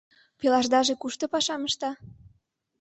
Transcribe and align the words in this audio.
—Пелашдаже 0.39 0.93
кушто 1.01 1.25
пашам 1.33 1.61
ышта? 1.67 1.91